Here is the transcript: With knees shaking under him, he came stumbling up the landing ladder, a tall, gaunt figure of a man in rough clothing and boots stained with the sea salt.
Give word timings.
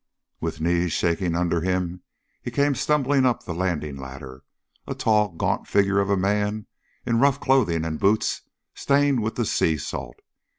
With 0.39 0.59
knees 0.59 0.93
shaking 0.93 1.35
under 1.35 1.61
him, 1.61 2.01
he 2.41 2.49
came 2.49 2.73
stumbling 2.73 3.23
up 3.23 3.43
the 3.43 3.53
landing 3.53 3.97
ladder, 3.97 4.43
a 4.87 4.95
tall, 4.95 5.29
gaunt 5.29 5.67
figure 5.67 5.99
of 5.99 6.09
a 6.09 6.17
man 6.17 6.65
in 7.05 7.19
rough 7.19 7.39
clothing 7.39 7.85
and 7.85 7.99
boots 7.99 8.41
stained 8.73 9.21
with 9.21 9.35
the 9.35 9.45
sea 9.45 9.77
salt. 9.77 10.17